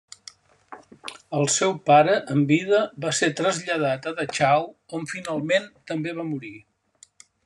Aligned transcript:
El 1.39 1.43
seu 1.55 1.73
pare 1.89 2.15
en 2.35 2.41
vida 2.51 2.79
va 3.05 3.11
ser 3.17 3.29
traslladat 3.41 4.07
a 4.13 4.13
Dachau 4.21 4.67
on 5.01 5.09
finalment 5.15 5.69
també 5.93 6.17
va 6.21 6.27
morir. 6.35 6.55